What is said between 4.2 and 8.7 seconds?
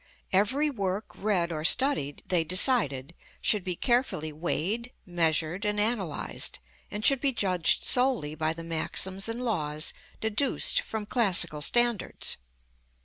weighed, measured and analyzed, and should be judged solely by the